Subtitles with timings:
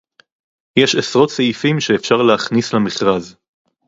[0.79, 3.35] יש עשרות סעיפים שאפשר להכניס למכרז